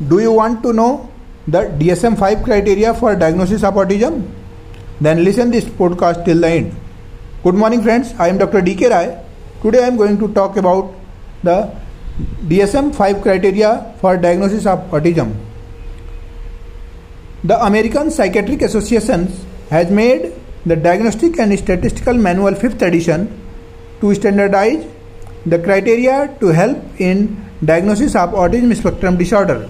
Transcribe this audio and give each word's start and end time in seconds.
Do 0.00 0.18
you 0.20 0.32
want 0.32 0.62
to 0.62 0.72
know 0.72 1.10
the 1.46 1.64
DSM 1.78 2.18
5 2.18 2.42
criteria 2.42 2.94
for 2.94 3.14
diagnosis 3.14 3.62
of 3.62 3.74
autism? 3.74 4.28
Then 5.00 5.22
listen 5.22 5.50
this 5.50 5.64
podcast 5.64 6.24
till 6.24 6.40
the 6.40 6.48
end. 6.48 6.74
Good 7.42 7.54
morning 7.54 7.82
friends, 7.82 8.14
I 8.18 8.28
am 8.28 8.38
Dr. 8.38 8.62
DK 8.62 8.90
Rai. 8.90 9.18
Today 9.62 9.84
I 9.84 9.88
am 9.88 9.96
going 9.96 10.18
to 10.18 10.32
talk 10.32 10.56
about 10.56 10.94
the 11.42 11.70
DSM 12.46 12.94
5 12.94 13.22
criteria 13.22 13.94
for 14.00 14.16
diagnosis 14.16 14.64
of 14.66 14.78
autism. 14.90 15.36
The 17.44 17.62
American 17.62 18.10
Psychiatric 18.10 18.62
Association 18.62 19.28
has 19.68 19.90
made 19.90 20.32
the 20.64 20.76
Diagnostic 20.76 21.38
and 21.38 21.56
Statistical 21.58 22.14
Manual 22.14 22.52
5th 22.52 22.80
edition 22.82 23.38
to 24.00 24.14
standardize 24.14 24.86
the 25.44 25.58
criteria 25.58 26.34
to 26.40 26.48
help 26.48 26.78
in 26.98 27.44
diagnosis 27.64 28.14
of 28.14 28.30
autism 28.30 28.74
spectrum 28.74 29.18
disorder. 29.18 29.68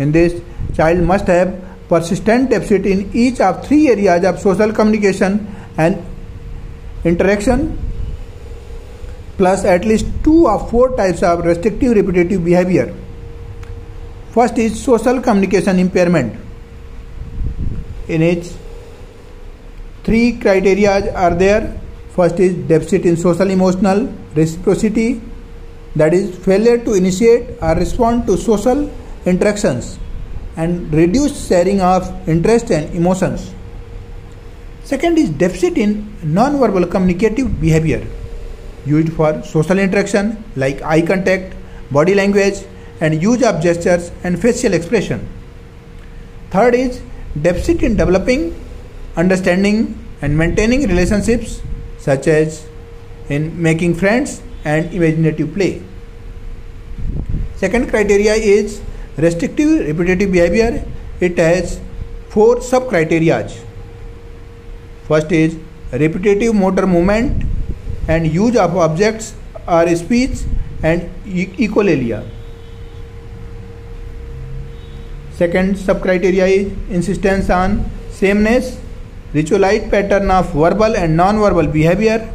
In 0.00 0.12
this, 0.12 0.40
child 0.74 1.02
must 1.02 1.26
have 1.26 1.54
persistent 1.88 2.50
deficit 2.50 2.86
in 2.86 3.10
each 3.12 3.40
of 3.40 3.66
three 3.66 3.88
areas 3.88 4.24
of 4.24 4.40
social 4.40 4.72
communication 4.72 5.46
and 5.76 6.02
interaction 7.04 7.78
plus 9.36 9.64
at 9.64 9.84
least 9.84 10.06
two 10.24 10.48
of 10.48 10.70
four 10.70 10.96
types 10.96 11.22
of 11.22 11.44
restrictive 11.44 11.96
repetitive 11.96 12.44
behavior. 12.44 12.94
First 14.32 14.58
is 14.58 14.82
social 14.82 15.20
communication 15.20 15.78
impairment. 15.78 16.34
In 18.08 18.22
its 18.22 18.56
three 20.04 20.38
criteria 20.38 21.14
are 21.14 21.34
there. 21.34 21.78
First 22.10 22.40
is 22.40 22.54
deficit 22.68 23.04
in 23.04 23.16
social 23.16 23.50
emotional 23.50 24.12
reciprocity, 24.34 25.20
that 25.96 26.14
is, 26.14 26.36
failure 26.44 26.78
to 26.78 26.94
initiate 26.94 27.50
or 27.62 27.74
respond 27.74 28.26
to 28.26 28.36
social 28.36 28.90
interactions, 29.26 29.98
and 30.56 30.92
reduced 30.92 31.48
sharing 31.48 31.80
of 31.80 32.28
interest 32.28 32.70
and 32.70 32.94
emotions. 32.94 33.52
Second 34.84 35.18
is 35.18 35.30
deficit 35.30 35.78
in 35.78 36.16
non-verbal 36.22 36.86
communicative 36.86 37.60
behavior 37.60 38.06
used 38.86 39.12
for 39.12 39.42
social 39.42 39.78
interaction 39.78 40.42
like 40.56 40.82
eye 40.82 41.02
contact, 41.02 41.54
body 41.90 42.14
language, 42.14 42.64
and 43.00 43.22
use 43.22 43.42
of 43.42 43.62
gestures 43.62 44.10
and 44.24 44.40
facial 44.40 44.72
expression. 44.74 45.28
Third 46.50 46.74
is 46.74 47.00
deficit 47.40 47.82
in 47.82 47.96
developing 47.96 48.54
understanding 49.16 49.98
and 50.22 50.36
maintaining 50.36 50.88
relationships 50.88 51.62
such 51.98 52.26
as 52.26 52.66
in 53.28 53.62
making 53.62 53.94
friends 53.94 54.42
and 54.64 54.92
imaginative 54.92 55.54
play. 55.54 55.82
Second 57.56 57.90
criteria 57.90 58.34
is 58.34 58.80
restrictive 59.20 59.86
repetitive 59.86 60.32
behavior. 60.32 60.84
It 61.20 61.38
has 61.38 61.80
four 62.28 62.60
sub 62.60 62.88
criteria. 62.88 63.48
First 65.08 65.32
is 65.32 65.56
repetitive 65.92 66.54
motor 66.54 66.86
movement 66.86 67.44
and 68.08 68.26
use 68.26 68.56
of 68.56 68.76
objects 68.76 69.34
or 69.66 69.94
speech 69.94 70.44
and 70.82 71.10
echolalia. 71.26 72.26
Second 75.34 75.78
sub 75.78 76.02
criteria 76.02 76.46
is 76.46 76.72
insistence 76.90 77.50
on 77.50 77.90
sameness 78.10 78.78
ritualized 79.34 79.90
pattern 79.90 80.30
of 80.30 80.52
verbal 80.52 80.96
and 80.96 81.16
non-verbal 81.16 81.66
behavior, 81.68 82.32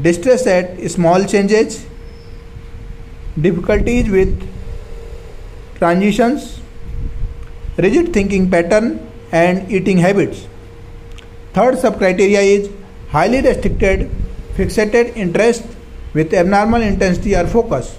distress 0.00 0.46
at 0.46 0.90
small 0.90 1.24
changes, 1.24 1.84
difficulties 3.40 4.08
with 4.08 4.48
transitions, 5.78 6.60
rigid 7.76 8.12
thinking 8.12 8.50
pattern 8.50 9.00
and 9.32 9.70
eating 9.70 9.98
habits. 9.98 10.46
Third 11.52 11.78
sub-criteria 11.78 12.40
is 12.40 12.70
highly 13.10 13.40
restricted 13.40 14.10
fixated 14.56 15.16
interest 15.16 15.64
with 16.12 16.34
abnormal 16.34 16.82
intensity 16.82 17.34
or 17.36 17.46
focus. 17.46 17.96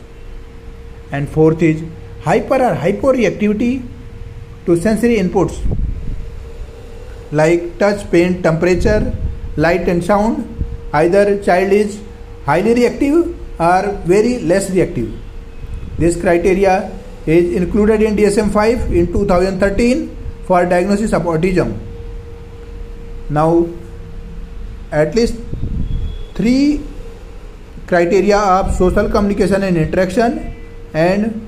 And 1.12 1.30
fourth 1.30 1.62
is 1.64 1.84
hyper 2.22 2.56
or 2.56 2.76
hyporeactivity 2.76 3.86
to 4.66 4.76
sensory 4.78 5.18
inputs 5.18 5.58
like 7.32 7.78
touch, 7.80 8.10
pain, 8.12 8.42
temperature, 8.44 9.16
light 9.56 9.88
and 9.88 10.04
sound. 10.04 10.56
Either 10.92 11.42
child 11.44 11.72
is 11.72 12.02
highly 12.46 12.74
reactive 12.74 13.36
or 13.60 13.92
very 14.06 14.40
less 14.40 14.70
reactive. 14.72 15.14
This 15.98 16.20
criteria 16.20 16.92
is 17.30 17.56
included 17.56 18.02
in 18.02 18.16
DSM-5 18.16 18.96
in 18.96 19.12
2013 19.14 20.16
for 20.46 20.66
diagnosis 20.66 21.14
of 21.14 21.24
autism. 21.24 21.78
Now, 23.30 23.68
at 24.92 25.14
least 25.16 25.36
three 26.34 26.82
criteria 27.86 28.38
of 28.38 28.74
social 28.76 29.10
communication 29.10 29.64
and 29.64 29.78
interaction 29.78 30.56
and 30.94 31.46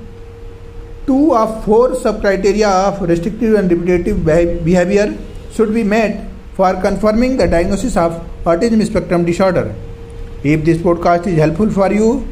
two 1.07 1.33
of 1.35 1.63
four 1.65 1.95
sub 1.95 2.21
criteria 2.21 2.69
of 2.69 3.01
restrictive 3.01 3.55
and 3.55 3.71
repetitive 3.71 4.23
behavior 4.65 5.17
should 5.51 5.73
be 5.73 5.83
met 5.83 6.27
for 6.53 6.73
confirming 6.81 7.37
the 7.37 7.47
diagnosis 7.47 7.97
of 7.97 8.21
autism 8.43 8.85
spectrum 8.85 9.25
disorder. 9.25 9.73
If 10.43 10.63
this 10.65 10.77
podcast 10.77 11.27
is 11.27 11.37
helpful 11.37 11.71
for 11.71 11.91
you, 11.91 12.27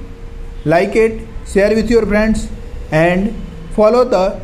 like 0.65 0.95
it, 0.95 1.27
share 1.47 1.73
with 1.73 1.89
your 1.89 2.05
friends, 2.05 2.47
and 2.91 3.33
follow 3.75 4.03
the 4.05 4.39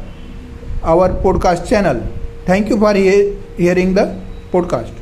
our 0.84 1.10
podcast 1.24 1.68
channel. 1.68 2.02
Thank 2.46 2.70
you 2.70 2.78
for 2.78 2.94
he- 2.94 3.36
hearing 3.58 3.94
the 3.94 4.16
podcast. 4.52 4.94